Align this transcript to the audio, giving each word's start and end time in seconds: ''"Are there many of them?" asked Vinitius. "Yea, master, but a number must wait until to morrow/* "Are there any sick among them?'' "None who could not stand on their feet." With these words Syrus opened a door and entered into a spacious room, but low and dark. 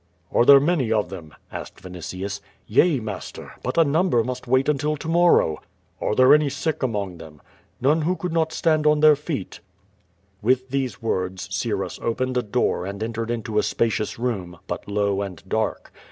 ''"Are 0.33 0.45
there 0.45 0.59
many 0.59 0.91
of 0.91 1.09
them?" 1.09 1.35
asked 1.51 1.79
Vinitius. 1.83 2.41
"Yea, 2.65 2.99
master, 2.99 3.51
but 3.61 3.77
a 3.77 3.83
number 3.83 4.23
must 4.23 4.47
wait 4.47 4.67
until 4.67 4.97
to 4.97 5.07
morrow/* 5.07 5.59
"Are 6.01 6.15
there 6.15 6.33
any 6.33 6.49
sick 6.49 6.81
among 6.81 7.19
them?'' 7.19 7.39
"None 7.81 8.01
who 8.01 8.15
could 8.15 8.33
not 8.33 8.51
stand 8.51 8.87
on 8.87 9.01
their 9.01 9.15
feet." 9.15 9.59
With 10.41 10.69
these 10.71 11.03
words 11.03 11.53
Syrus 11.55 11.99
opened 12.01 12.35
a 12.35 12.41
door 12.41 12.83
and 12.83 13.03
entered 13.03 13.29
into 13.29 13.59
a 13.59 13.61
spacious 13.61 14.17
room, 14.17 14.57
but 14.65 14.87
low 14.87 15.21
and 15.21 15.43
dark. 15.47 15.93